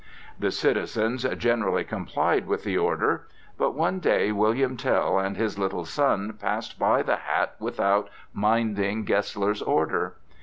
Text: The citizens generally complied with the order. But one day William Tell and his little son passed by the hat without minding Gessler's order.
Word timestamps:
The 0.39 0.49
citizens 0.49 1.21
generally 1.37 1.83
complied 1.83 2.47
with 2.47 2.63
the 2.63 2.75
order. 2.75 3.27
But 3.59 3.75
one 3.75 3.99
day 3.99 4.31
William 4.31 4.75
Tell 4.75 5.19
and 5.19 5.37
his 5.37 5.59
little 5.59 5.85
son 5.85 6.33
passed 6.41 6.79
by 6.79 7.03
the 7.03 7.17
hat 7.17 7.53
without 7.59 8.09
minding 8.33 9.03
Gessler's 9.05 9.61
order. 9.61 10.15